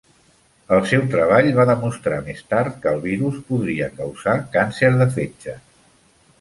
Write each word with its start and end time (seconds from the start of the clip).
El 0.77 0.87
seu 0.91 1.03
treball 1.11 1.49
va 1.59 1.65
demostrar 1.71 2.17
més 2.31 2.41
tard 2.55 2.81
que 2.87 2.95
el 2.95 3.03
virus 3.05 3.39
podria 3.53 3.93
causar 4.01 4.37
càncer 4.59 4.93
de 5.03 5.11
fetge. 5.21 5.59